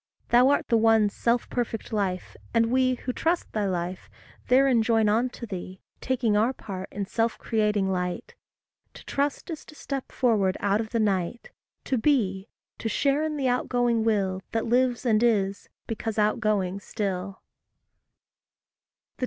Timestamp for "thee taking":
5.45-6.35